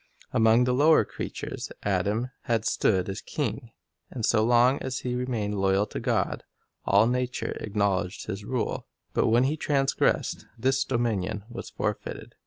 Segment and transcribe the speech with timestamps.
[0.33, 3.69] Among the lower creatures Adam had stood as king,
[4.09, 6.43] and so long as he remained loyal to God,
[6.85, 12.33] all nature acknowledged his rule; but when he transgressed, this dominion was forfeited.